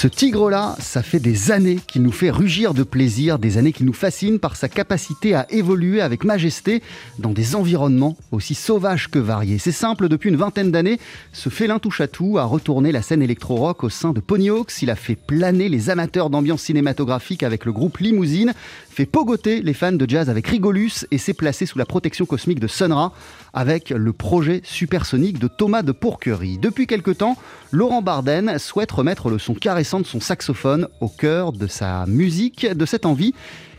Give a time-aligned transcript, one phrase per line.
[0.00, 3.84] Ce tigre-là, ça fait des années qu'il nous fait rugir de plaisir, des années qu'il
[3.84, 6.82] nous fascine par sa capacité à évoluer avec majesté
[7.18, 9.58] dans des environnements aussi sauvages que variés.
[9.58, 10.98] C'est simple, depuis une vingtaine d'années,
[11.34, 14.80] ce félin touche à tout a retourné la scène électro-rock au sein de Ponyhawks.
[14.80, 18.54] Il a fait planer les amateurs d'ambiance cinématographique avec le groupe Limousine,
[18.90, 22.60] fait pogoter les fans de jazz avec Rigolus et s'est placé sous la protection cosmique
[22.60, 23.12] de Sonra
[23.54, 26.58] avec le projet supersonique de Thomas de Pourquerie.
[26.58, 27.36] Depuis quelque temps,
[27.70, 32.66] Laurent Barden souhaite remettre le son caressant de son saxophone au cœur de sa musique.
[32.66, 33.32] De cette envie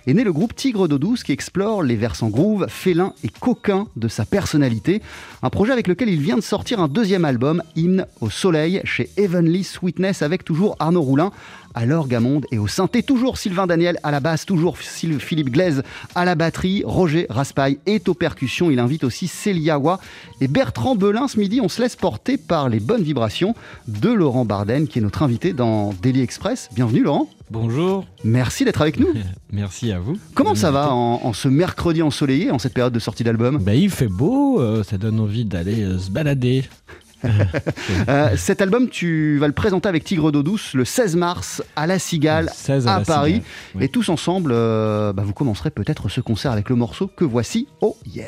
[0.08, 3.88] est né le groupe Tigre d'eau douce qui explore les versants groove, félins et coquins
[3.96, 5.02] de sa personnalité.
[5.44, 9.10] Un projet avec lequel il vient de sortir un deuxième album, Hymne au soleil, chez
[9.18, 11.32] Heavenly Sweetness, avec toujours Arnaud Roulin
[11.74, 13.04] à l'orgamonde et au synthé.
[13.04, 15.84] Toujours Sylvain Daniel à la basse, toujours Philippe Glaise
[16.16, 16.84] à la batterie.
[16.86, 18.72] Roger Raspail est aux percussions.
[18.72, 20.00] Il invite aussi Célia Wa
[20.40, 21.28] et Bertrand Belin.
[21.28, 23.55] Ce midi, on se laisse porter par les bonnes vibrations
[23.88, 26.70] de Laurent Barden, qui est notre invité dans Daily Express.
[26.74, 27.30] Bienvenue, Laurent.
[27.52, 28.06] Bonjour.
[28.24, 29.10] Merci d'être avec nous.
[29.52, 30.18] Merci à vous.
[30.35, 33.58] Comment ça va en, ce mercredi ensoleillé, en cette période de sortie d'album?
[33.58, 36.63] Bah, Il fait beau, euh, ça donne envie d'aller euh, se balader.
[38.08, 41.88] Euh, cet album, tu vas le présenter avec Tigre d'eau douce le 16 mars à
[41.88, 42.50] La Cigale,
[42.86, 43.41] à, Paris.
[43.80, 47.68] Et tous ensemble, bah, vous commencerez peut-être ce concert avec le morceau que voici.
[47.82, 48.28] Oh yeah!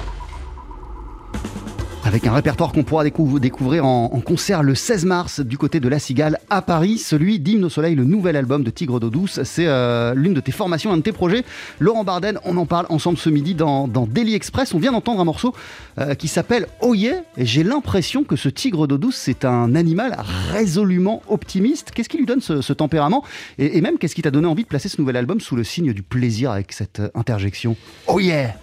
[2.11, 5.87] Avec un répertoire qu'on pourra décou- découvrir en, concert le 16 mars du côté de
[5.87, 9.39] La Cigale à Paris, celui d'Hymne au Soleil, le nouvel album de Tigre d'eau douce.
[9.45, 11.45] C'est euh, l'une de tes formations, un de tes projets.
[11.79, 14.73] Laurent Barden, on en parle ensemble ce midi dans, Daily Express.
[14.73, 15.55] On vient d'entendre un morceau
[15.99, 19.73] euh, qui s'appelle Oh Yeah, et j'ai l'impression que ce tigre d'eau douce, c'est un
[19.73, 20.17] animal
[20.51, 21.91] résolument optimiste.
[21.91, 23.23] Qu'est-ce qui lui donne ce, tempérament?
[23.57, 25.63] Et, et même, qu'est-ce qui t'a donné envie de placer ce nouvel album sous le
[25.63, 27.77] signe du plaisir avec cette interjection?
[28.07, 28.53] Oh Yeah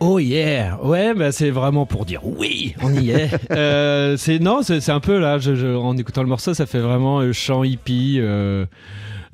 [0.00, 3.30] Oh yeah Ouais, bah c'est vraiment pour dire oui, on y est.
[3.50, 5.38] Euh, c'est non, c'est un peu là.
[5.38, 8.18] Je, je- en écoutant le morceau, ça fait vraiment euh, chant hippie.
[8.20, 8.64] euh,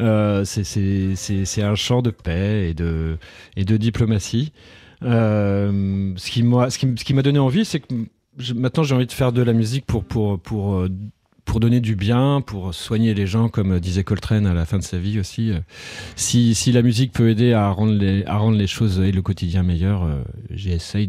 [0.00, 3.18] euh, c'est- un chant de paix et de
[3.56, 4.52] et de diplomatie.
[5.02, 7.86] Ce qui m'a ce qui, ce qui m'a donné envie, c'est que
[8.38, 10.86] je- maintenant j'ai envie de faire de la musique pour pour pour
[11.44, 14.82] pour donner du bien, pour soigner les gens, comme disait Coltrane à la fin de
[14.82, 15.50] sa vie aussi.
[15.50, 15.60] Euh,
[16.16, 19.22] Si, si la musique peut aider à rendre les, à rendre les choses et le
[19.22, 21.08] quotidien meilleur, euh, j'essaye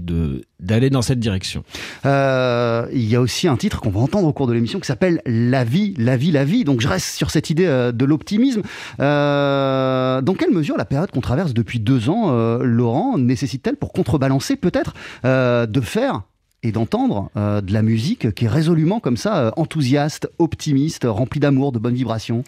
[0.59, 1.63] d'aller dans cette direction.
[2.05, 4.87] Euh, il y a aussi un titre qu'on va entendre au cours de l'émission qui
[4.87, 6.63] s'appelle La vie, la vie, la vie.
[6.63, 8.61] Donc je reste sur cette idée de l'optimisme.
[8.99, 14.93] Dans quelle mesure la période qu'on traverse depuis deux ans, Laurent, nécessite-t-elle pour contrebalancer peut-être
[15.23, 16.23] de faire
[16.65, 21.39] et d'entendre euh, de la musique qui est résolument comme ça, euh, enthousiaste, optimiste, remplie
[21.39, 22.43] d'amour, de bonnes vibrations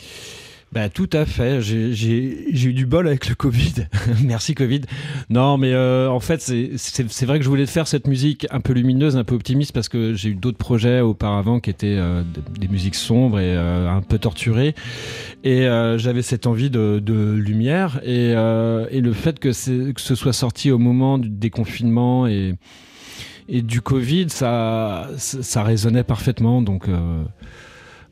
[0.73, 1.61] Bah, tout à fait.
[1.61, 3.87] J'ai- eu du bol avec le Covid.
[4.23, 4.81] Merci Covid.
[5.29, 8.73] Non, mais euh, en fait, c'est- vrai que je voulais faire cette musique un peu
[8.73, 11.99] lumineuse, un peu optimiste, parce que j'ai eu d'autres projets auparavant qui étaient
[12.59, 14.73] des musiques sombres et un peu torturées.
[15.43, 15.67] Et
[15.97, 18.01] j'avais cette envie de, lumière.
[18.03, 19.49] Et, le fait que,
[19.91, 22.55] que ce soit sorti au moment du déconfinement et,
[23.47, 26.61] et du Covid, ça, ça résonnait parfaitement.
[26.61, 26.87] Donc.
[26.87, 27.23] euh,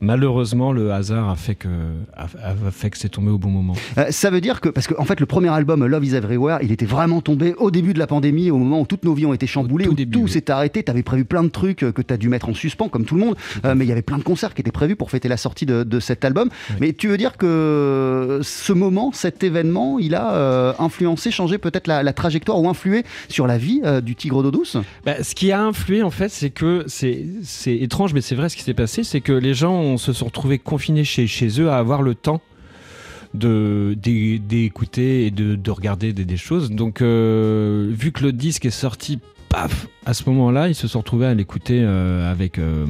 [0.00, 1.68] Malheureusement, le hasard a fait que,
[2.16, 3.74] a, a fait que c'est tombé au bon moment.
[3.98, 6.58] Euh, ça veut dire que, parce qu'en en fait, le premier album, Love is Everywhere,
[6.62, 9.26] il était vraiment tombé au début de la pandémie, au moment où toutes nos vies
[9.26, 10.30] ont été chamboulées, tout où début, tout oui.
[10.30, 10.82] s'est arrêté.
[10.82, 13.04] Tu avais prévu plein de trucs euh, que tu as dû mettre en suspens, comme
[13.04, 15.10] tout le monde, Euh, mais il y avait plein de concerts qui étaient prévus pour
[15.10, 16.50] fêter la sortie de, de cet album.
[16.70, 16.76] Oui.
[16.80, 21.86] Mais tu veux dire que ce moment, cet événement, il a euh, influencé, changé peut-être
[21.86, 24.76] la, la trajectoire ou influé sur la vie du Tigre d'eau douce?
[25.04, 28.48] Bah, ce qui a influé, en fait, c'est que c'est c'est étrange, mais c'est vrai
[28.48, 31.70] ce qui s'est passé, c'est que les gens se sont retrouvés confinés chez, chez eux
[31.70, 32.40] à avoir le temps
[33.34, 36.70] d'écouter et de, de regarder des, choses.
[36.70, 39.18] Donc, euh, vu que le disque est sorti,
[39.48, 42.86] paf, à ce moment-là, ils se sont retrouvés à l'écouter euh, avec euh,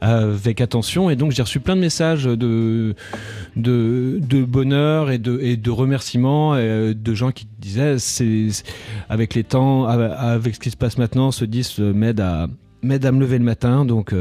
[0.00, 1.10] avec attention.
[1.10, 2.94] Et donc, j'ai reçu plein de messages de
[3.56, 8.48] de, bonheur et de, et de remerciements de gens qui disaient c'est
[9.08, 12.48] avec les temps, av- avec ce qui se passe maintenant, ce disque m'aide à
[12.82, 13.84] m'aide à me lever le matin.
[13.84, 14.14] Donc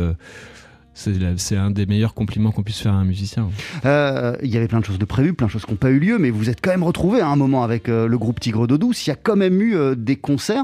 [0.95, 3.49] c'est un des meilleurs compliments qu'on puisse faire à un musicien.
[3.85, 5.89] Euh, Il y avait plein de choses de prévues, plein de choses qui n'ont pas
[5.89, 8.39] eu lieu, mais vous êtes quand même retrouvés à un moment avec euh, le groupe
[8.39, 9.05] Tigre d'eau douce.
[9.05, 10.63] Il y a quand même eu euh, des concerts.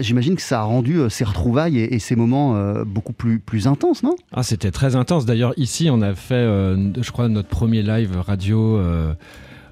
[0.00, 4.02] J'imagine que ça a rendu ces retrouvailles et, et ces moments beaucoup plus, plus intenses,
[4.02, 4.14] non?
[4.32, 5.26] Ah, c'était très intense.
[5.26, 8.80] D'ailleurs, ici, on a fait, je crois, notre premier live radio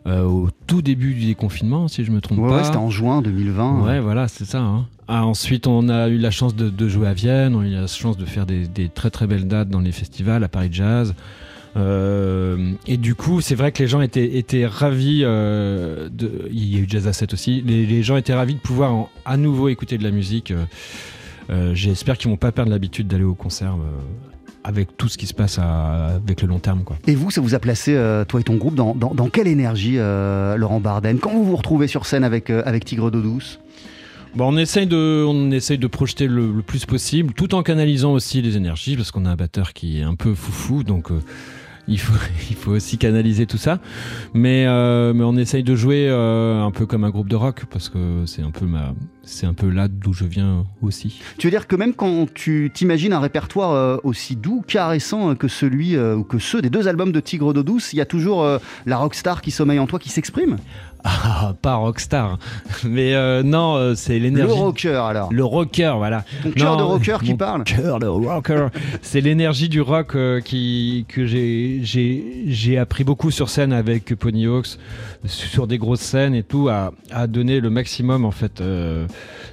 [0.07, 2.57] au tout début du déconfinement, si je me trompe Ouais, pas.
[2.59, 3.83] ouais, c'était en juin 2020.
[3.87, 4.61] Ouais, voilà, c'est ça.
[4.61, 4.87] hein.
[5.13, 7.89] Ah, ensuite, on a eu la chance de, jouer à Vienne, on a eu la
[7.89, 11.17] chance de faire des, très très belles dates dans les festivals, à Paris Jazz.
[11.77, 15.23] Euh, et du coup, c'est vrai que les gens étaient, ravis.
[15.25, 17.61] euh, de, il y a eu Jazz à 7 aussi.
[17.61, 20.53] Les, gens étaient ravis de pouvoir à nouveau écouter de la musique.
[21.51, 23.75] Euh, J'espère qu'ils vont pas perdre l'habitude d'aller au concert
[24.63, 26.85] avec tout ce qui se passe avec le long terme.
[27.09, 30.79] Et vous, ça vous a placé, toi et ton groupe, dans, dans- quelle énergie, Laurent
[30.79, 31.19] Barden?
[31.19, 33.59] Quand vous vous retrouvez sur scène avec, avec Tigre d'eau douce?
[34.37, 38.41] Bon, on essaye de, on essaye de projeter le, plus possible, tout en canalisant aussi
[38.41, 41.21] les énergies, parce qu'on a un batteur qui est un peu foufou, donc euh,
[41.89, 42.15] il, faut,
[42.51, 43.81] il faut aussi canaliser tout ça.
[44.33, 47.65] Mais, euh, mais on essaye de jouer euh, un peu comme un groupe de rock,
[47.71, 48.67] parce que c'est un peu
[49.43, 51.21] un peu là d'où je viens aussi.
[51.39, 55.99] Tu veux dire que même quand tu t'imagines un répertoire aussi doux, caressant que celui
[55.99, 58.45] ou que ceux des deux albums de Tigre d'eau douce, il y a toujours
[58.87, 60.57] la rockstar qui sommeille en toi qui s'exprime?
[61.05, 62.39] Ah, pas rockstar,
[62.85, 64.53] mais euh, non, euh, c'est Le l'énergie.
[64.55, 65.33] rocker alors.
[65.33, 66.25] Le rocker, voilà.
[66.43, 67.65] Ton cœur de Non, rocker qui parle.
[67.65, 68.67] cœur de rocker.
[69.01, 74.79] C'est l'énergie du rock euh, qui, que j'ai- appris beaucoup sur scène avec Pony Hawks,
[75.25, 78.61] sur des grosses scènes et tout, à, à donner le maximum en fait.
[78.61, 79.07] Euh,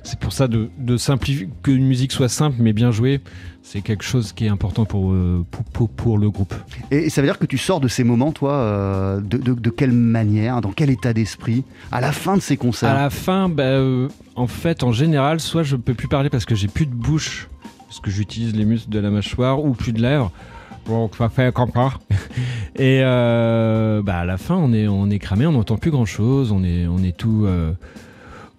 [0.04, 3.22] c'est pour ça de, de simplifier, qu'une musique soit simple mais bien jouée,
[3.68, 6.54] c'est quelque chose qui est important pour, euh, pour, le groupe.
[6.90, 9.70] Et, ça veut dire que tu sors de ces moments, toi, euh, de, de- de
[9.70, 12.90] quelle manière, dans quel état d'esprit, à la fin de ces concerts?
[12.90, 14.08] À la fin, bah, euh,
[14.38, 17.50] en fait, en général, soit je peux plus parler parce que j'ai plus de bouche,
[17.88, 20.32] parce que j'utilise les muscles de la mâchoire, ou plus de lèvres.
[20.86, 22.00] Donc ça fait ça.
[22.78, 26.06] Et euh, bah, à la fin, on est, on est cramé, on n'entend plus grand
[26.06, 27.44] chose, on est, on est tout.
[27.46, 27.74] euh,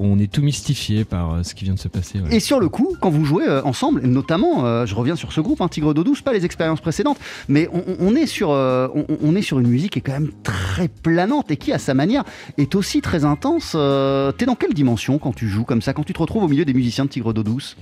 [0.01, 2.21] on est tout mystifié par euh, ce qui vient de se passer.
[2.21, 2.37] ouais.
[2.37, 5.41] Et sur le coup, quand vous jouez euh, ensemble, notamment, euh, je reviens sur ce
[5.41, 9.07] groupe, hein, Tigre d'eau douce, pas les expériences précédentes, mais on, on est sur, on,
[9.23, 11.95] on est sur une musique qui est quand même très planante et qui, à sa
[11.95, 12.25] manière,
[12.59, 13.73] est aussi très intense.
[13.73, 16.65] T'es dans quelle dimension quand tu joues comme ça, quand tu te retrouves au milieu
[16.65, 17.77] des musiciens de Tigre d'eau douce?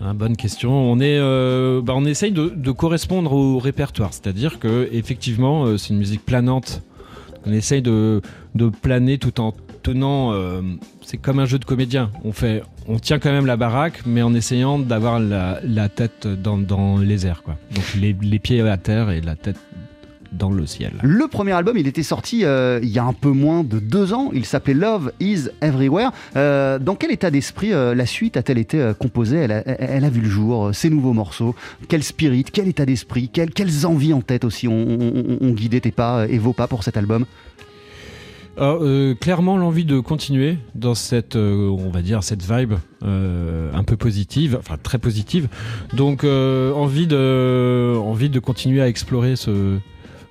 [0.00, 0.70] Ah, bonne question.
[0.72, 5.90] On, est, euh, bah, on essaye de, de correspondre au répertoire, c'est-à-dire que effectivement, c'est
[5.90, 6.82] une musique planante.
[7.46, 8.22] On essaye de,
[8.54, 9.52] de planer tout en
[9.84, 10.32] tenant.
[10.32, 10.62] euh,
[11.02, 12.10] c'est comme un jeu de comédien.
[12.24, 16.98] On fait, on tient quand même la baraque, mais en essayant d'avoir la, tête dans,
[16.98, 17.56] les airs, quoi.
[17.72, 19.58] Donc les, pieds à terre et la tête
[20.32, 20.94] dans le ciel.
[21.02, 24.12] Le premier album, il était sorti euh, il y a un peu moins de deux
[24.12, 24.30] ans.
[24.32, 26.10] Il s'appelait Love is Everywhere.
[26.34, 29.36] Euh, dans quel état d'esprit la suite a-t-elle été composée?
[29.36, 31.54] Elle a, vu le jour, ces nouveaux morceaux
[31.88, 35.80] Quel spirit, quel état d'esprit, quel- quelles envies en tête aussi ont, ont- ont guidé
[35.80, 37.26] tes pas et vos pas pour cet album?
[38.58, 43.82] Euh, clairement l'envie de continuer dans cette, euh, on va dire, cette vibe euh, un
[43.82, 45.48] peu positive, enfin très positive.
[45.92, 49.78] Donc envie de, envie de continuer à explorer ce,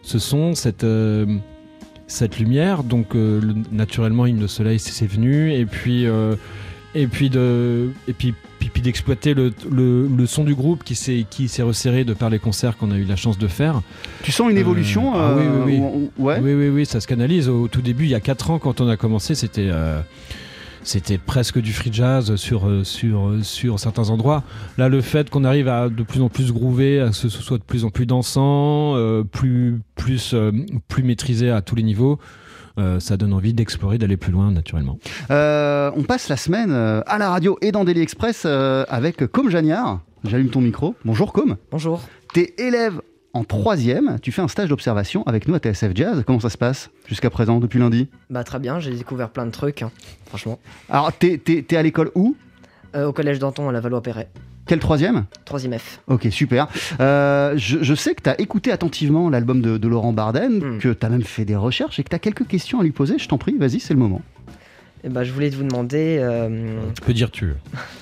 [0.03, 0.85] ce son, cette,
[2.39, 2.83] lumière.
[2.83, 5.53] Donc le- naturellement, Hymne de Soleil, c'est venu.
[5.53, 6.05] Et puis,
[6.95, 10.95] et puis de, et puis, puis, puis d'exploiter le, le, le son du groupe qui
[10.95, 13.81] s'est qui s'est resserré de par les concerts qu'on a eu la chance de faire.
[14.23, 15.79] Tu sens une Euh, évolution ah oui, oui, oui.
[15.79, 17.49] ou- ou- ouais Oui, oui, oui, ça se canalise.
[17.49, 19.99] Au tout début, il y a 4 ans, quand on a commencé, c'était euh,
[20.85, 24.43] c'était presque du free jazz sur, euh, sur, euh, sur certains endroits.
[24.77, 27.41] Là, le fait qu'on arrive à de plus en plus groover, à ce que ce
[27.41, 30.51] soit de plus en plus dansant, euh, plus, plus, euh,
[30.89, 32.42] plus maîtrisé à tous les niveaux, euh,
[32.99, 34.97] ça donne envie d'explorer, d'aller plus loin, naturellement.
[35.31, 39.25] Euh, on passe la semaine euh, à la radio et dans Daily Express euh, avec
[39.27, 40.01] Com Jagnard.
[40.23, 40.95] J'allume ton micro.
[41.05, 41.57] Bonjour Com.
[41.71, 42.01] Bonjour.
[42.33, 43.01] T'es élève
[43.33, 44.19] en troisième.
[44.21, 46.23] Tu fais un stage d'observation avec nous à TSF Jazz.
[46.25, 48.07] Comment ça se passe jusqu'à présent, depuis lundi?
[48.29, 49.91] Bah très bien, j'ai découvert plein de trucs, hein,
[50.27, 50.59] franchement.
[50.89, 52.35] Alors, t'es, t'es- t'es à l'école où?
[52.95, 54.29] Euh, au collège Danton à la Valois-Perret,
[54.65, 55.99] Quel troisième 3ème F.
[56.07, 56.67] Ok, super.
[57.01, 60.77] Euh, je, je sais que tu as écouté attentivement l'album de, de Laurent Barden, Hmm.
[60.79, 62.91] que tu as même fait des recherches et que tu as quelques questions à lui
[62.91, 63.17] poser.
[63.19, 64.21] Je t'en prie, vas-y, c'est le moment.
[65.03, 67.53] Et bah je voulais vous demander euh, Tu peux dire tu.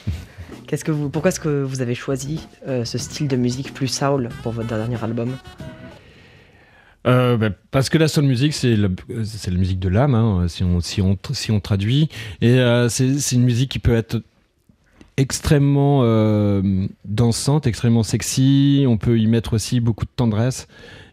[0.68, 3.88] qu'est-ce que vous, pourquoi est-ce que vous avez choisi euh, ce style de musique plus
[3.88, 5.36] soul pour votre dernier album?
[7.08, 8.88] Euh, bah, parce que la soul music, c'est la,
[9.24, 12.10] c'est la musique de l'âme, hein, si, on, si, on, si on traduit.
[12.42, 14.22] Et euh, c'est c'est une musique qui peut être
[15.18, 18.86] extrêmement euh, dansante, extrêmement sexy.
[18.88, 20.68] On peut y mettre aussi beaucoup de tendresse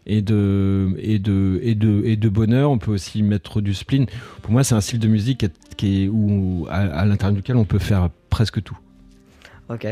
[0.05, 2.71] et de, et de, et de, et de bonheur.
[2.71, 4.05] On peut aussi y mettre du spleen.
[4.41, 5.45] Pour moi, c'est un style de musique
[6.11, 8.77] où, à, à l'intérieur duquel on peut faire presque tout.
[9.69, 9.85] Ok.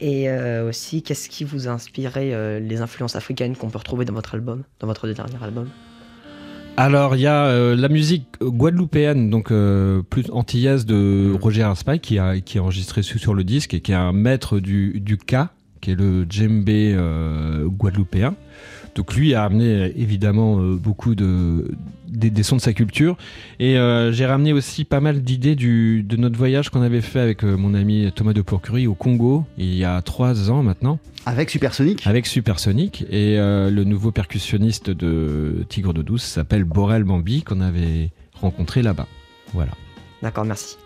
[0.00, 4.04] Et euh, aussi, qu'est-ce qui vous a inspiré euh, les influences africaines qu'on peut retrouver
[4.04, 5.68] dans votre album, dans votre dernier album?
[6.76, 12.00] Alors, il y a euh, la musique guadeloupéenne, donc euh, plus antillaise de Roger Arspy,
[12.00, 15.18] qui, a, qui est enregistré sur, le disque et qui est un maître du, du
[15.18, 15.50] ka,
[15.82, 18.34] qui est le djembé euh, guadeloupéen.
[18.94, 21.70] Donc lui a amené euh, évidemment euh, beaucoup de,
[22.08, 23.16] des, des sons de sa culture.
[23.58, 27.20] Et euh, j'ai ramené aussi pas mal d'idées du- de notre voyage qu'on avait fait
[27.20, 30.98] avec euh, mon ami Thomas de Pourcurie au Congo, il y a trois ans maintenant
[31.24, 37.04] Avec Supersonic avec Supersonic et euh, le nouveau percussionniste de Tigre de Douce s'appelle Borel
[37.04, 39.06] Bambi qu'on avait rencontré là-bas.
[39.54, 39.72] Voilà.
[40.22, 40.76] D'accord, merci.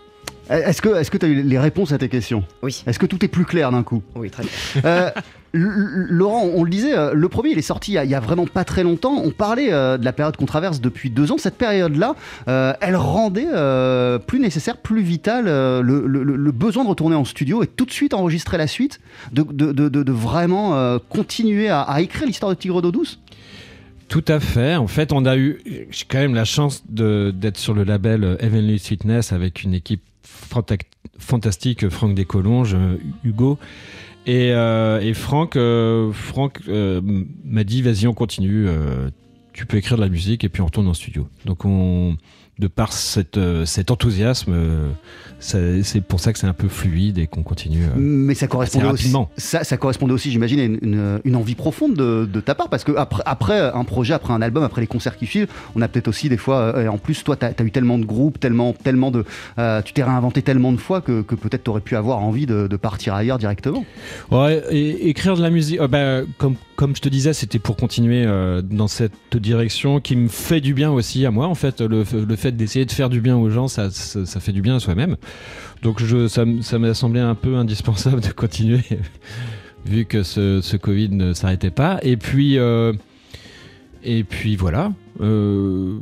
[0.49, 2.43] Est-ce que tu as eu les réponses à tes questions?
[2.61, 4.01] Oui, Est-ce que tout est plus clair d'un coup?
[4.15, 4.51] Oui, très bien.
[4.85, 5.09] Euh,
[5.53, 8.15] Laurent, on le disait, euh, le premier, il est sorti il y a, il y
[8.15, 9.21] a vraiment pas très longtemps.
[9.23, 11.37] On parlait euh, de la période qu'on traverse depuis deux ans.
[11.37, 12.15] Cette période-là,
[12.47, 17.15] euh, elle rendait euh, plus nécessaire, plus vital le, le- le- le besoin de retourner
[17.15, 18.99] en studio et tout de suite enregistrer la suite,
[19.31, 22.91] de, de- de- de- de vraiment euh, continuer à, à écrire l'histoire de Tigre d'eau
[22.91, 23.19] douce?
[24.09, 24.75] Tout à fait.
[24.75, 25.59] En fait, on a eu
[25.91, 30.01] j'ai quand même la chance d'être sur le label Heavenly Sweetness avec une équipe
[31.17, 33.57] fantastique, Franck Descolonges, euh, Hugo.
[34.25, 38.67] Et, euh, et Franck, euh, Franck m'a dit vas-y, on continue.
[39.53, 41.27] tu peux écrire de la musique et puis on retourne en studio.
[41.45, 42.17] Donc, on,
[42.59, 44.89] de par cette, euh, cet enthousiasme, euh,
[45.39, 47.83] c'est pour ça que c'est un peu fluide et qu'on continue.
[47.85, 47.89] euh.
[47.97, 49.29] Mais ça correspondait assez aussi, rapidement.
[49.37, 52.69] ça, ça correspondait aussi, j'imagine, à une, une- une envie profonde de, de ta part,
[52.69, 55.81] parce que après, après un projet, après un album, après les concerts qui suivent, on
[55.81, 58.05] a peut-être aussi des fois, euh, et en plus, toi, tu as, eu tellement de
[58.05, 59.23] groupes, tellement, tellement de,
[59.59, 62.45] euh, tu t'es réinventé tellement de fois que, que peut-être tu aurais pu avoir envie
[62.47, 63.85] de, de partir ailleurs directement.
[64.31, 67.75] Ouais, et écrire de la musique, euh, bah, comme, comme je te disais, c'était pour
[67.75, 71.47] continuer euh, dans cette direction qui me fait du bien aussi à moi.
[71.47, 74.51] En fait, le, le fait d'essayer de faire du bien aux gens, ça, ça, fait
[74.51, 75.17] du bien à soi-même.
[75.81, 78.83] Donc je, ça, m'a semblé un peu indispensable de continuer,
[79.87, 81.99] vu que ce, ce Covid ne s'arrêtait pas.
[82.03, 82.93] Et puis, euh,
[84.03, 84.93] Et puis voilà.
[85.19, 85.97] Euh,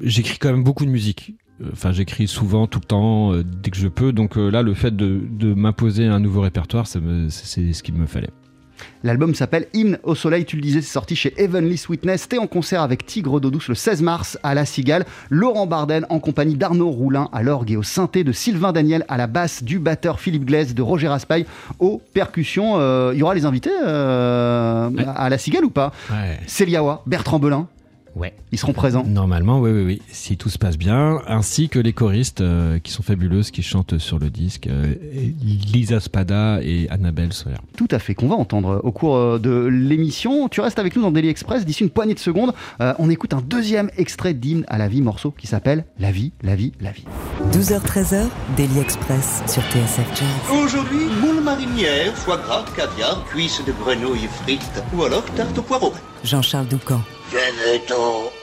[0.00, 1.34] j'écris quand même beaucoup de musique.
[1.72, 4.12] Enfin, j'écris souvent, tout le temps, dès que je peux.
[4.12, 8.30] Donc là, le fait de, de m'imposer un nouveau répertoire, c'est ce qu'il me fallait.
[9.04, 12.28] L'album s'appelle Hymne au soleil, tu le disais, c'est sorti chez Heavenly Sweetness.
[12.28, 15.04] T'es en concert avec Tigre d'eau douce le 16 mars à La Cigale.
[15.30, 19.16] Laurent Barden en compagnie d'Arnaud Roulin à l'orgue et au synthé, de Sylvain Daniel à
[19.16, 21.46] la basse, du batteur Philippe Glaise, de Roger Raspail
[21.78, 22.74] aux percussions.
[22.78, 25.04] Euh, Il y aura les invités euh, Ouais.
[25.16, 25.92] à La Cigale ou pas?
[26.10, 26.38] Ouais.
[26.46, 27.66] Céliawa, Bertrand Belin,
[28.14, 28.34] Ouais.
[28.52, 29.04] ils seront présents.
[29.06, 30.02] Normalement, oui, oui, oui.
[30.10, 33.98] Si tout se passe bien, ainsi que les choristes euh, qui sont fabuleuses, qui chantent
[33.98, 34.94] sur le disque, euh,
[35.42, 37.56] Lisa Spada et Annabelle Sawyer.
[37.76, 40.48] Tout à fait, qu'on va entendre au cours euh, de l'émission.
[40.48, 41.64] Tu restes avec nous dans Daily Express.
[41.64, 45.00] D'ici une poignée de secondes, euh, on écoute un deuxième extrait d'hymne à la vie,
[45.00, 47.04] morceau qui s'appelle La vie, la vie, la vie.
[47.52, 48.26] 12h-13h,
[48.56, 50.62] Daily Express sur TSF Jazz.
[50.64, 55.92] Aujourd'hui, moule marinière, foie gras, caviar, cuisses de grenouille frites ou alors tarte au poireau.
[56.24, 57.00] Jean-Charles Doucan.
[57.32, 58.41] Qué tiene todo.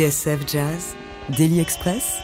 [0.00, 0.94] TSF Jazz,
[1.36, 2.22] Daily Express,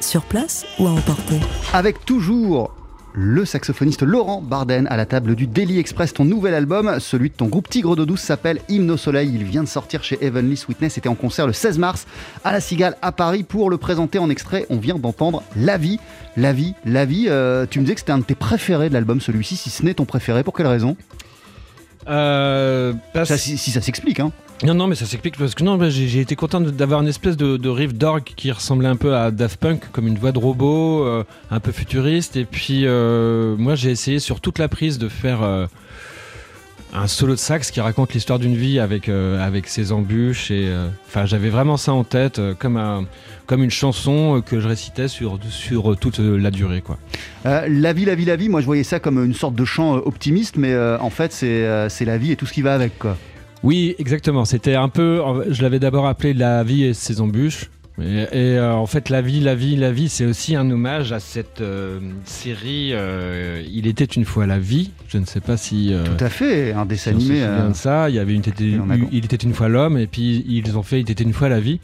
[0.00, 1.40] sur place ou à emporter
[1.72, 2.74] Avec toujours
[3.14, 6.12] le saxophoniste Laurent Barden à la table du Daily Express.
[6.12, 9.30] Ton nouvel album, celui de ton groupe Tigre d'eau douce, s'appelle Hymne au soleil.
[9.34, 10.92] Il vient de sortir chez Heavenly Sweetness.
[10.92, 12.06] C'était en concert le 16 mars
[12.44, 13.44] à la Cigale à Paris.
[13.44, 16.00] Pour le présenter en extrait, on vient d'entendre La vie,
[16.36, 17.28] La vie, La vie.
[17.28, 19.84] Euh, tu me disais que c'était un de tes préférés de l'album, celui-ci, si ce
[19.84, 20.42] n'est ton préféré.
[20.42, 20.96] Pour quelle raison?
[22.08, 24.32] Euh, parce- Ça, si, si ça s'explique, hein.
[24.64, 27.08] Non, non, mais ça s'explique parce que non, bah, j'ai j'ai été content d'avoir une
[27.08, 30.30] espèce de, de riff d'orgue qui ressemblait un peu à Daft Punk, comme une voix
[30.30, 32.36] de robot, euh, un peu futuriste.
[32.36, 35.66] Et puis, euh, moi, j'ai essayé sur toute la prise de faire euh,
[36.94, 40.50] un solo de sax qui raconte l'histoire d'une vie avec, euh, avec ses embûches.
[40.50, 40.88] Et euh,
[41.24, 43.04] j'avais vraiment ça en tête, euh, comme, un,
[43.46, 46.98] comme une chanson que je récitais sur, sur toute la durée, quoi.
[47.44, 48.48] La vie, la vie, la vie.
[48.48, 52.04] Moi, je voyais ça comme une sorte de chant optimiste, mais en fait, c'est c'est
[52.04, 53.16] la vie et tout ce qui va avec, quoi.
[53.62, 54.44] Oui, exactement.
[54.44, 55.22] C'était un peu.
[55.48, 57.70] Je l'avais d'abord appelé La vie et ses embûches.
[58.00, 61.12] Et, et, euh, en fait, La vie, la vie, la vie, c'est aussi un hommage
[61.12, 64.90] à cette euh, série euh, Il était une fois la vie.
[65.08, 65.94] Je ne sais pas si.
[66.16, 67.68] Tout à fait, un si dessin on se animé.
[67.68, 68.08] de ça.
[68.08, 68.42] Il y avait une
[69.12, 71.60] Il était une fois l'homme, et puis ils ont fait Il était une fois la
[71.60, 71.80] vie.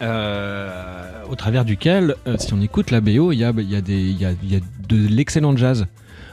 [0.00, 4.10] au travers duquel, si on écoute la BO, il y a, il y a des-
[4.10, 5.86] il y a- il y a de l'excellent jazz,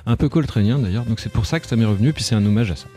[0.07, 2.45] un peu coltranien d'ailleurs, donc c'est pour ça que ça m'est revenu, puis c'est un
[2.45, 2.87] hommage à ça.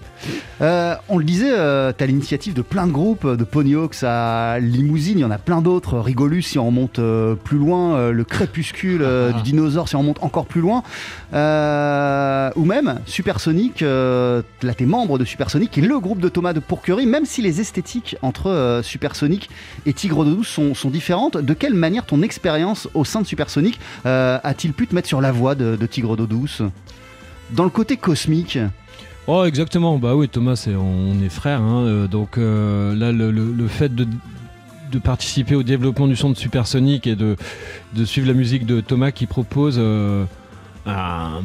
[0.61, 5.18] Euh, on le disait, euh, t'as l'initiative de plein de groupes, de Ponyhawks à Limousine,
[5.18, 5.98] il y en a plein d'autres.
[5.98, 9.37] Rigolus, si on remonte euh, plus loin, euh, le crépuscule euh, Ah.
[9.38, 10.82] du dinosaure, si on remonte encore plus loin.
[11.35, 16.52] Euh, ou même Supersonic, euh, là t'es membre de Supersonic, est le groupe de Thomas
[16.52, 19.50] de Pourquerie, même si les esthétiques entre euh, Supersonic
[19.87, 21.37] et Tigre de Douce sont, sont différentes.
[21.37, 25.20] De quelle manière ton expérience au sein de Supersonic euh, a-t-il pu te mettre sur
[25.20, 26.62] la voie de, de Tigre d'eau douce
[27.50, 28.58] Dans le côté cosmique,
[29.28, 29.98] Oh, exactement.
[29.98, 31.61] Bah oui, Thomas, on est frères.
[31.61, 34.06] hein, euh, donc euh, là, le, fait de,
[35.02, 37.37] participer au développement du son de Supersonic et de,
[38.04, 40.24] suivre la musique de Thomas qui propose euh,
[40.87, 41.42] un-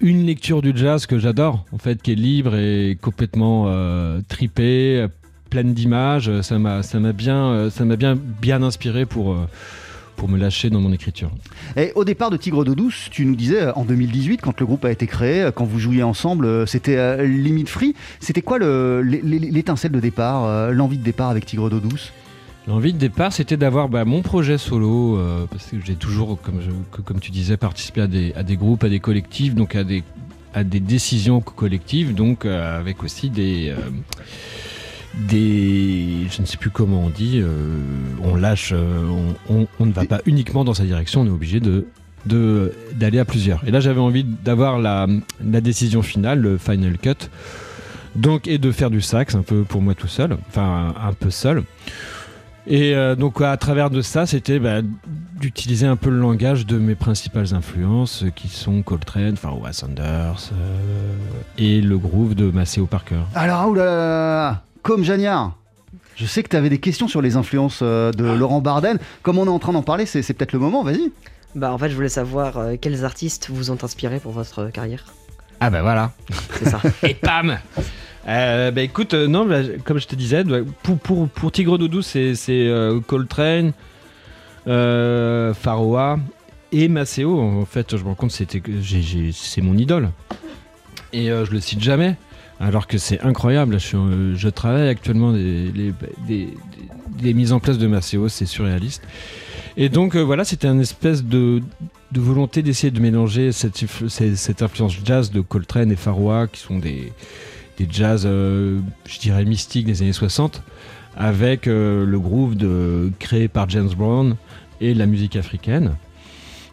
[0.00, 5.06] une lecture du jazz que j'adore, en fait, qui est libre et complètement euh, tripée,
[5.50, 6.40] pleine d'images.
[6.40, 6.80] Ça m'a,
[7.12, 9.36] bien, bien, bien inspiré pour.
[10.20, 11.30] Pour me lâcher dans mon écriture.
[11.78, 14.66] Et au départ de Tigre d'eau douce, tu nous disais euh, en 2018, quand le
[14.66, 17.94] groupe a été créé, euh, quand vous jouiez ensemble, euh, c'était limite free.
[18.20, 22.12] C'était quoi le- l'é- l'é- l'étincelle de départ, l'envie de départ avec Tigre d'eau douce?
[22.68, 26.60] L'envie de départ, c'était d'avoir bah, mon projet solo, euh, parce que j'ai toujours, comme,
[26.60, 29.74] je- que- comme tu disais, participé à des, à des groupes, à des collectifs, donc
[29.74, 30.04] à des,
[30.52, 33.76] à des décisions collectives, donc euh, avec aussi des, euh,
[35.14, 37.48] des, je ne sais plus comment on dit, euh,
[38.22, 39.04] on lâche, euh,
[39.48, 41.86] on, on- on ne va pas uniquement dans sa direction, on est obligé de
[42.26, 43.66] d'aller à plusieurs.
[43.66, 45.06] Et là, j'avais envie d'avoir la,
[45.42, 47.14] la décision finale, le final cut,
[48.14, 51.12] donc et de faire du sax un peu pour moi tout seul, enfin un, un
[51.14, 51.62] peu seul.
[52.66, 54.82] Et euh, donc à travers de ça, c'était bah,
[55.40, 60.50] d'utiliser un peu le langage de mes principales influences, qui sont Coltrane, enfin Wes Sanders
[60.52, 61.14] euh,
[61.56, 63.20] et le groove de Maceo Parker.
[63.34, 65.56] Alors, oula, là, là, là, comme Jagnard
[66.16, 68.98] je sais que tu avais des questions sur les influences euh, de Laurent Barden.
[69.22, 71.10] Comme on est en train d'en parler, c'est c'est peut-être le moment, vas-y.
[71.54, 74.68] Bah en fait je voulais savoir euh, quels artistes vous ont inspiré pour votre euh,
[74.68, 75.06] carrière.
[75.60, 76.12] Ah bah voilà.
[76.58, 76.80] C'est ça.
[77.04, 77.58] Et pam
[78.28, 81.78] Euh, bah écoute, euh, non, bah, comme je te disais, bah, pour, pour, pour Tigre
[81.78, 83.72] Doudou, c'est c'est, euh, Coltrane,
[84.66, 86.18] euh, Pharoah
[86.72, 87.40] et Maceo.
[87.40, 90.10] En fait, je me rends compte, c'était que j'ai- j'ai- c'est mon idole.
[91.14, 92.16] Et euh, je le cite jamais.
[92.60, 93.78] Alors que c'est incroyable.
[93.80, 95.72] Je, travaille actuellement des,
[96.28, 99.02] les- mises en place de Maceo, c'est surréaliste.
[99.76, 101.62] Et donc euh, voilà, c'était une espèce de,
[102.14, 106.60] volonté d'essayer de mélanger cette, influ- cette, cette influence jazz de Coltrane et Pharoah, qui
[106.60, 107.12] sont des,
[107.90, 110.62] jazz, euh, je dirais, mystiques des années 60,
[111.16, 112.56] avec euh, le groove
[113.18, 114.36] créé par James Brown
[114.82, 115.92] et la musique africaine.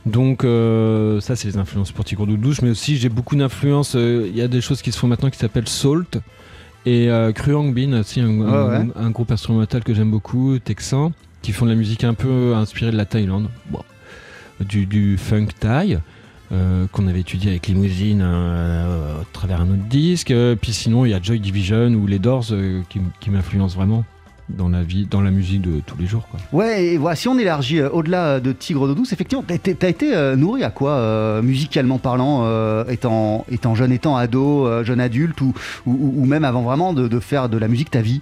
[0.08, 3.96] Donc euh, ça, c'est les influences pour de douche, mais aussi j'ai beaucoup d'influences.
[3.96, 6.20] euh, Il y a des choses qui se font maintenant qui s'appellent Salt
[6.86, 8.92] et euh, Kruang Bin, aussi un, Ouais, un- ouais.
[8.96, 12.92] un groupe instrumental que j'aime beaucoup, texan, qui font de la musique un peu inspirée
[12.92, 13.82] de la Thaïlande, Bon.
[14.66, 16.00] du, du funk thaï.
[16.54, 18.86] euh, qu'on avait étudié avec Limousine à
[19.34, 20.34] travers un autre disque.
[20.62, 22.46] Puis sinon, il y a Joy Division ou les Doors
[23.20, 24.06] qui m'influencent vraiment
[24.50, 26.28] dans la vie, dans la musique de tous les jours.
[26.30, 26.40] Quoi.
[26.54, 29.56] Ouais, et voilà, si on élargit euh, au-delà euh, de Tigre d'eau douce, effectivement, t'as
[29.90, 34.84] été, euh, nourri à quoi, euh, musicalement parlant, euh, étant, étant jeune, étant ado, euh,
[34.84, 35.54] jeune adulte, ou,
[35.86, 38.22] ou, ou même avant vraiment de, de faire de la musique ta vie?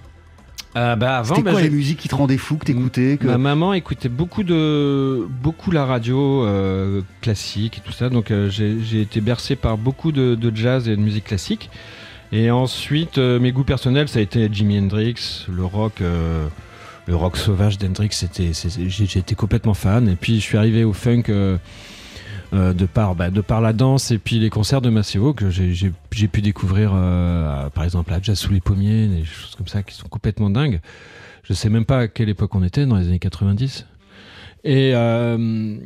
[0.74, 3.26] Bah, avant, C'était bah, quoi j'ai- les musiques qui te rendaient fou, que t'écoutais que...
[3.28, 8.50] Ma maman écoutait beaucoup de beaucoup la radio euh, classique et tout ça, donc euh,
[8.50, 11.70] j'ai j'ai été bercé par beaucoup de, de jazz et de musique classique.
[12.32, 16.48] Et ensuite, euh, mes goûts personnels, ça a été Jimi Hendrix, le rock, euh,
[17.06, 18.50] le rock sauvage d'Hendrix, c'était,
[18.88, 20.08] j'étais complètement fan.
[20.08, 21.56] Et puis je suis arrivé au funk euh,
[22.52, 25.50] euh, de, par, bah, de par la danse et puis les concerts de Maceo que
[25.50, 29.82] j'ai, pu découvrir, euh, par exemple, à Jazz sous les pommiers, des choses comme ça
[29.82, 30.80] qui sont complètement dingues.
[31.42, 33.86] Je sais même pas à quelle époque on était, dans les années 90.
[34.62, 35.76] Et, euh,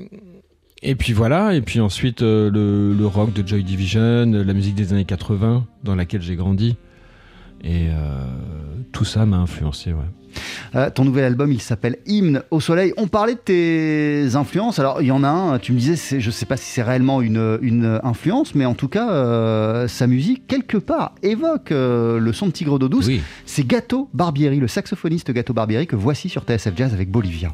[0.83, 4.75] et puis voilà, et puis ensuite euh, le, le rock de Joy Division, la musique
[4.75, 6.77] des années 80 dans laquelle j'ai grandi.
[7.63, 8.25] Et euh,
[8.93, 9.99] tout ça m'a influencé, ouais.
[10.75, 12.93] Euh, ton nouvel album, il s'appelle Hymne au soleil.
[12.97, 14.79] On parlait de tes influences.
[14.79, 17.21] Alors, il y en a un, tu me disais, je sais pas si c'est réellement
[17.21, 22.33] une, une influence, mais en tout cas, euh, sa musique, quelque part, évoque euh, le
[22.33, 23.07] son de Tigre d'eau douce.
[23.07, 23.21] Oui.
[23.45, 27.53] C'est Gato Barbieri, le saxophoniste Gato Barbieri, que voici sur TSF Jazz avec Bolivia.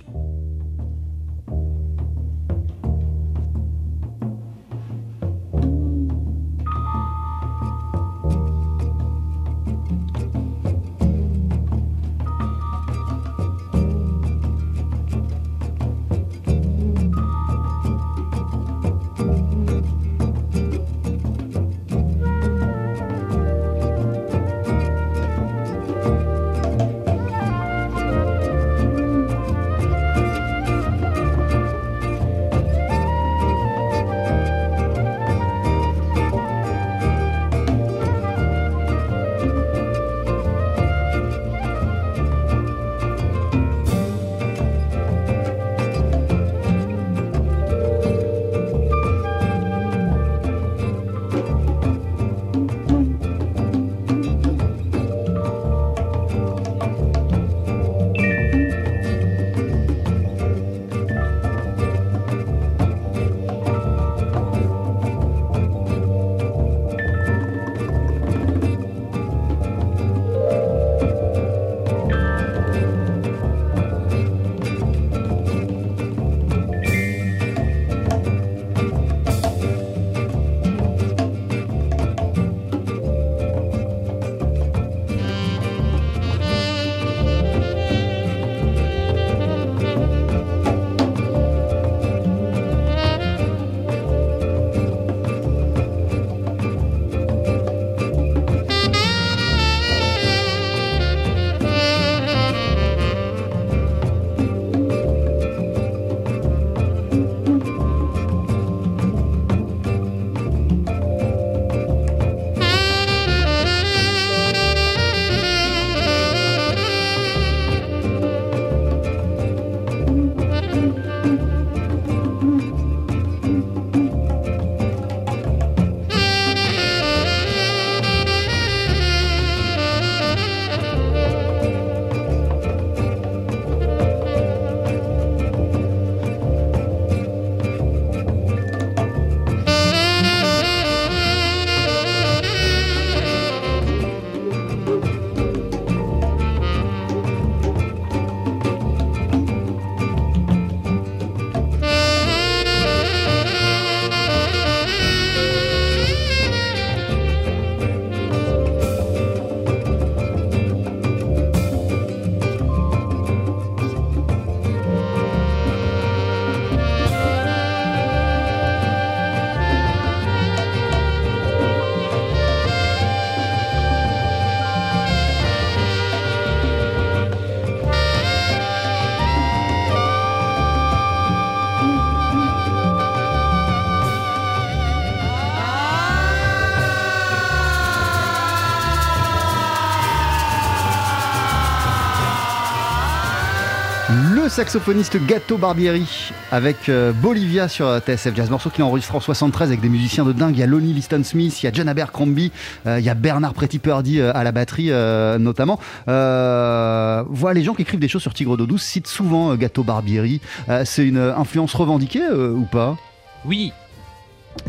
[194.57, 198.49] Saxophoniste Gato Barbieri avec euh, Bolivia sur euh, TSF Jazz.
[198.49, 200.57] Morceau qu'il a enregistré en 73 avec des musiciens de dingue.
[200.57, 202.53] Il y a Lonnie Liston Smith, il y a John Abercrombie,
[202.87, 204.91] euh, il y a Bernard Pretty Purdy euh, à la batterie
[205.39, 205.79] notamment.
[206.07, 210.41] Voilà, les gens qui écrivent des choses sur Tigre d'eau douce citent souvent Gato Barbieri.
[210.87, 212.97] C'est une influence revendiquée ou pas?
[213.45, 213.75] Oui.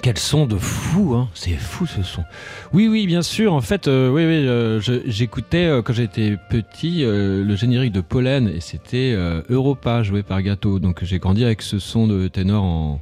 [0.01, 2.23] Quel son de fou, hein C'est fou ce son.
[2.71, 3.53] Oui, oui, bien sûr.
[3.53, 8.47] En fait, euh, oui, oui, euh, j'écoutais euh, quand j'étais petit le générique de Pollen
[8.47, 9.15] et c'était
[9.49, 10.79] Europa joué par Gato.
[10.79, 12.99] Donc j'ai grandi avec ce son de ténor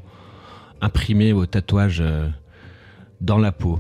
[0.82, 2.04] imprimé au tatouage
[3.22, 3.80] dans la peau.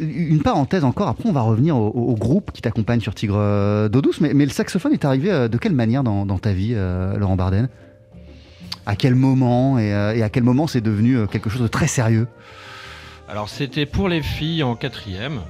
[0.00, 4.20] Une parenthèse encore, après on va revenir au, groupe qui t'accompagne sur Tigre d'eau douce,
[4.20, 7.68] mais, le saxophone est arrivé de quelle manière dans, ta vie, Laurent Barden
[8.86, 11.68] À quel moment et, euh, et à quel moment c'est devenu euh, quelque chose de
[11.68, 12.26] très sérieux
[13.28, 15.40] Alors c'était pour les filles en quatrième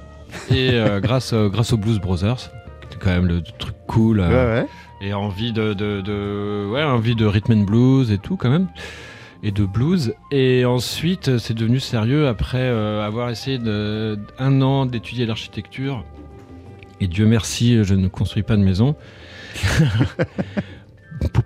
[0.51, 2.37] et euh, grâce, euh, grâce aux Blues Brothers,
[2.81, 4.19] qui était quand même le truc cool.
[4.19, 4.67] euh, ouais.
[5.01, 8.67] et envie de, de, de- ouais, envie de rhythm and blues et tout quand même,
[9.41, 10.13] et de blues.
[10.31, 16.03] Et ensuite, c'est devenu sérieux après avoir essayé de, un an d'étudier l'architecture.
[17.01, 18.95] Et Dieu merci, je ne construis pas de maison.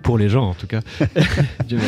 [0.02, 0.80] pour, les gens en tout cas.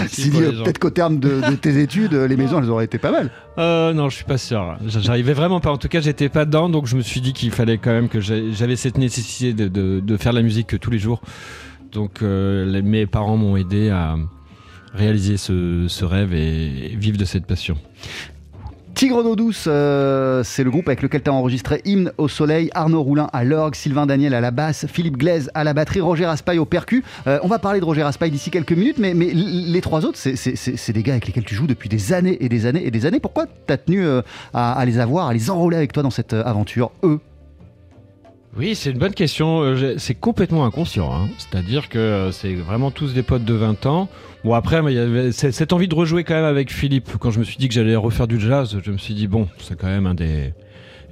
[0.09, 0.63] Si gens.
[0.65, 3.31] peut-être qu'au terme de, de tes études, les maisons, elles auraient été pas mal.
[3.59, 4.77] Euh, non, je suis pas sûr.
[4.87, 5.71] J'arrivais vraiment pas.
[5.71, 8.09] En tout cas, j'étais pas dedans, donc je me suis dit qu'il fallait quand même
[8.09, 11.21] que j'avais cette nécessité de, de- de faire de la musique tous les jours.
[11.93, 14.17] Donc, euh, les- mes parents m'ont aidé à
[14.95, 17.77] réaliser ce, ce rêve et vivre de cette passion.
[19.01, 22.69] Tigre d'eau douce, euh, c'est le groupe avec lequel tu as enregistré Hymne au soleil,
[22.75, 26.27] Arnaud Roulin à l'orgue, Sylvain Daniel à la basse, Philippe Glaise à la batterie, Roger
[26.27, 27.03] Raspail au percu.
[27.27, 30.93] Euh, on va parler de Roger Raspail d'ici quelques minutes, mais, les trois autres, c'est-
[30.93, 33.21] des gars avec lesquels tu joues depuis des années et des années et des années.
[33.21, 34.21] Pourquoi tu as tenu euh,
[34.53, 37.21] à, les avoir, à les enrôler avec toi dans cette aventure, eux?
[38.57, 39.63] Oui, c'est une bonne question.
[39.63, 41.13] Euh, C'est complètement inconscient.
[41.13, 41.29] hein.
[41.39, 44.09] C'est-à-dire que euh, c'est vraiment tous des potes de 20 ans.
[44.45, 47.11] Bon, après, il cette envie de rejouer quand même avec Philippe.
[47.21, 49.49] Quand je me suis dit que j'allais refaire du jazz, je me suis dit, bon,
[49.59, 50.53] c'est quand même un des.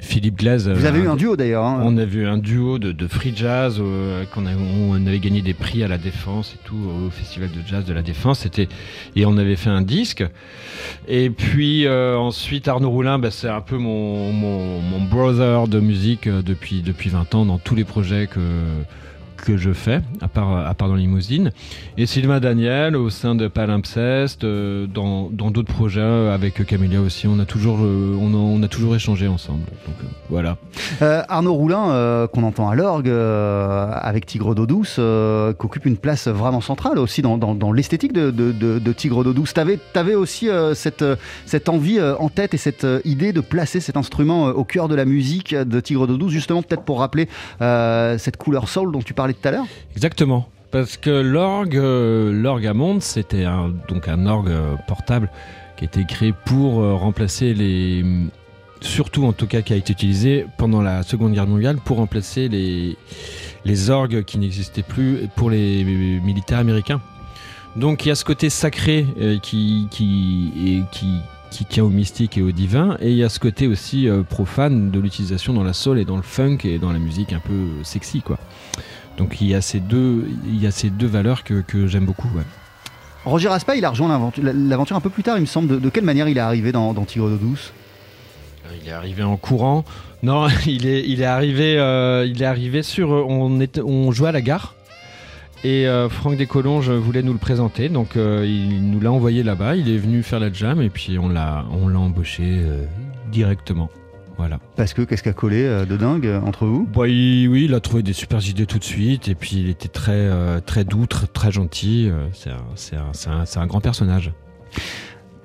[0.00, 0.68] Philippe Glaise.
[0.68, 1.64] Vous euh, avez eu un duo d'ailleurs.
[1.64, 1.80] hein.
[1.84, 5.42] On a vu un duo de, de free jazz, euh, qu'on a- on avait gagné
[5.42, 8.40] des prix à la Défense et tout, au festival de jazz de la Défense.
[8.40, 8.68] C'était
[9.16, 10.24] et on avait fait un disque.
[11.08, 15.80] Et puis euh, ensuite Arnaud Roulin, bah, c'est un peu mon, mon, mon brother de
[15.80, 18.40] musique euh, depuis depuis 20 ans dans tous les projets que
[19.44, 21.52] que je fais, à part, à part dans Limousine.
[21.96, 27.26] Et Sylvain Daniel au sein de Palimpseste, euh, dans dans d'autres projets avec Camélia aussi.
[27.26, 29.64] On a toujours, euh, on, a, toujours échangé ensemble.
[29.86, 30.56] Donc euh, voilà.
[31.28, 36.28] Arnaud Roulin, qu'on entend à l'orgue, avec Tigre d'eau douce, euh, qui occupe une place
[36.28, 39.54] vraiment centrale aussi dans, dans- l'esthétique de, de- Tigre d'eau douce.
[39.54, 41.04] T'avais avais aussi cette,
[41.46, 45.04] cette envie en tête et cette idée de placer cet instrument au cœur de la
[45.04, 47.28] musique de Tigre d'eau douce, justement peut-être pour rappeler
[47.60, 50.48] cette couleur soul dont tu parlais tout à l'heure Exactement.
[50.70, 55.30] Parce que l'orgue, euh, l'orgue à monde, c'était un, donc un orgue euh, portable
[55.76, 58.04] qui a été créé pour euh, remplacer les.
[58.80, 62.48] Surtout en tout cas qui a été utilisé pendant la Seconde Guerre mondiale pour remplacer
[62.48, 62.96] les,
[63.64, 65.82] les orgues qui n'existaient plus pour les
[66.22, 67.00] militaires américains.
[67.74, 69.04] Donc il y a ce côté sacré
[69.42, 73.38] qui, qui, qui, qui tient au mystique et au divin, et il y a ce
[73.38, 76.92] côté aussi euh, profane de l'utilisation dans la soul et dans le funk et dans
[76.92, 78.38] la musique un peu sexy quoi.
[79.16, 82.04] Donc il y a ces deux, il y a ces deux valeurs que, que j'aime
[82.04, 82.28] beaucoup.
[82.36, 82.44] ouais.
[83.24, 85.68] Roger Raspa, il a rejoint l'aventure- l'aventure un peu plus tard, il me semble.
[85.68, 87.72] De, de quelle manière il est arrivé dans, dans Tigre d'eau douce?
[88.82, 89.84] Il est arrivé en courant.
[90.22, 93.10] Non, il est, il est arrivé, euh, il est arrivé sur.
[93.10, 94.74] On, on jouait à la gare.
[95.64, 99.74] Et euh, Franck Descolonges voulait nous le présenter, donc euh, il nous l'a envoyé là-bas.
[99.74, 102.84] Il est venu faire la jam et puis on l'a, on l'a embauché euh,
[103.32, 103.90] directement.
[104.36, 104.60] Voilà.
[104.76, 106.86] Parce que qu'est-ce qui a collé euh, de dingue euh, entre vous?
[107.08, 109.88] Il- oui, il a trouvé des super idées tout de suite et puis il était
[109.88, 112.08] très, euh, très doux, très, très gentil.
[112.08, 114.30] Euh, C'est un, c'est un- c'est un- c'est un grand personnage.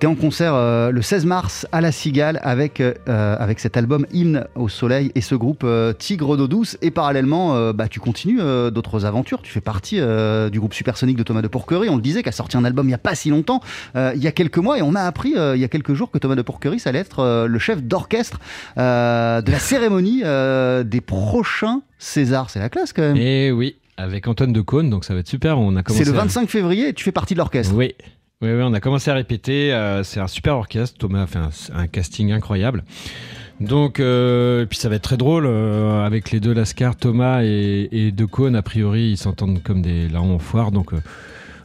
[0.03, 4.05] T'es en concert euh, le 16 mars à la Cigale avec, euh, avec cet album
[4.11, 6.77] Hymne au soleil et ce groupe euh, Tigre d'eau douce.
[6.81, 9.41] Et parallèlement, euh, bah, tu continues euh, d'autres aventures.
[9.41, 11.87] Tu fais partie euh, du groupe Supersonic de Thomas de Pourquerie.
[11.87, 13.61] On le disait, qui a sorti un album il n'y a pas si longtemps,
[13.95, 14.77] euh, il y a quelques mois.
[14.77, 16.89] Et on a appris euh, il y a quelques jours que Thomas de Pourquerie, ça
[16.89, 18.41] allait être euh, le chef d'orchestre
[18.77, 22.49] euh, de la cérémonie euh, des prochains Césars.
[22.49, 23.15] C'est la classe quand même.
[23.15, 25.57] Et oui, avec Antoine Decaune, donc ça va être super.
[25.59, 27.73] On a C'est le à- 25 février tu fais partie de l'orchestre.
[27.73, 27.95] Oui.
[28.41, 29.73] Oui, oui, on a commencé à répéter.
[29.73, 30.97] euh, c'est un super orchestre.
[30.97, 32.83] Thomas a fait un, un casting incroyable.
[33.61, 37.87] Donc, euh, puis ça va être très drôle euh, avec les deux Lascar, Thomas et,
[37.91, 38.55] et Decaune.
[38.55, 40.71] A priori, ils s'entendent comme des larrons en foire.
[40.71, 40.91] Donc,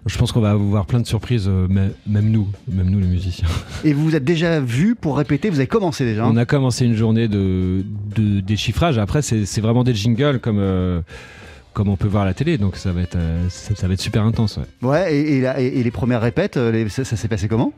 [0.07, 1.93] je pense qu'on va avoir plein de surprises, même,
[2.31, 3.49] nous, même nous les musiciens.
[3.85, 6.25] Et vous vous êtes déjà vu pour répéter, vous avez commencé déjà.
[6.25, 6.31] hein?
[6.33, 8.99] On a commencé une journée de, de déchiffrage.
[8.99, 11.03] Après, c'est vraiment des jingles comme,
[11.79, 12.59] comme on peut voir à la télé.
[12.59, 14.57] Donc, ça va être, euh, ça, ça va être super intense.
[14.59, 14.89] ouais.
[14.89, 17.47] Ouais, et, et la- et- et les premières répètes, euh, les- ça, ça s'est passé
[17.47, 17.73] comment?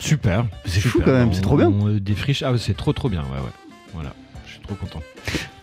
[0.00, 0.46] Super.
[0.64, 1.68] C'est fou quand même, c'est trop bien.
[1.70, 2.42] On, euh, défriche.
[2.42, 3.20] Ah, c'est trop, trop bien.
[3.20, 3.52] Ouais, ouais.
[3.92, 4.14] Voilà.
[4.46, 5.00] Je suis trop content.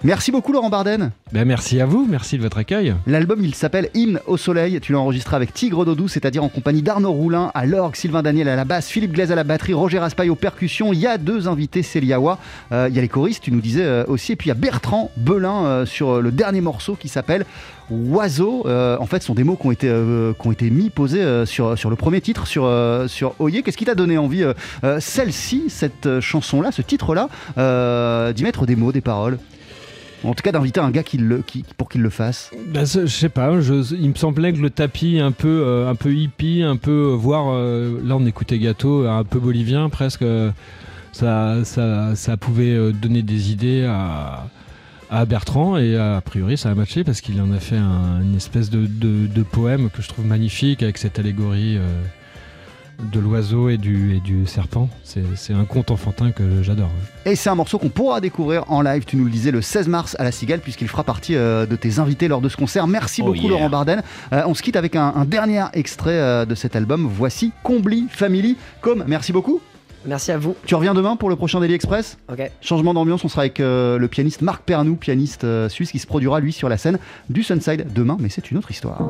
[0.03, 1.11] Merci beaucoup Laurent Barden.
[1.33, 2.07] Ben, merci à vous.
[2.09, 2.93] Merci de votre accueil.
[3.05, 4.79] L'album il s'appelle Hymne au soleil.
[4.81, 8.21] Tu l'as enregistré avec Tigre d'eau douce, c'est-à-dire en compagnie d'Arnaud Roulin à l'orgue, Sylvain
[8.23, 10.93] Daniel à la basse, Philippe Glaise à la batterie, Roger Raspail aux percussions.
[10.93, 12.39] Il y a deux invités, Céliawa.
[12.71, 14.31] Euh, il y a les choristes, tu nous disais euh, aussi.
[14.33, 17.45] Et puis il y a Bertrand Belin euh, sur le dernier morceau qui s'appelle
[17.91, 18.63] Oiseau.
[18.65, 21.21] Euh, en fait, sont des mots qui ont été, euh, qui ont été mis, posés
[21.21, 22.69] euh, sur, sur le premier titre, sur,
[23.07, 23.61] sur Oyer.
[23.61, 24.43] Qu'est-ce qui t'a donné envie,
[24.99, 27.29] celle-ci, cette chanson-là, ce titre-là,
[28.33, 29.37] d'y mettre des mots, des paroles?
[30.25, 32.51] En tout cas, d'inviter un gars qui le, qui, pour qu'il le fasse.
[32.67, 33.61] Ben, je sais pas.
[33.61, 37.53] Je, il me semblait que le tapis un peu, un peu hippie, un peu voire
[37.53, 40.25] là on écoutait Gâteau, un peu bolivien presque.
[41.13, 44.43] ça, ça, ça pouvait donner des idées à,
[45.09, 48.35] à Bertrand et a priori ça a matché parce qu'il en a fait un- une
[48.35, 52.01] espèce de, de- de poème que je trouve magnifique avec cette allégorie euh,
[53.13, 54.89] de l'oiseau et du, et du serpent.
[55.05, 56.89] C'est un conte enfantin que j'adore.
[57.25, 59.87] Et c'est un morceau qu'on pourra découvrir en live, tu nous le disais, le 16
[59.87, 62.87] mars à la Cigale, puisqu'il fera partie euh, de tes invités lors de ce concert.
[62.87, 63.49] Merci Oh beaucoup yeah.
[63.51, 64.01] Laurent Barden.
[64.33, 67.07] Euh, on se quitte avec un, un dernier extrait euh, de cet album.
[67.09, 68.57] Voici Combly Family.
[68.81, 69.61] Comme, merci beaucoup.
[70.09, 70.55] Merci à vous.
[70.65, 72.49] Tu reviens demain pour le prochain Daily Express Ok.
[72.61, 76.07] Changement d'ambiance, on sera avec euh, le pianiste Marc Pernou, pianiste euh, suisse qui se
[76.07, 76.97] produira lui sur la scène
[77.29, 79.07] du Sunside demain, mais c'est une autre histoire.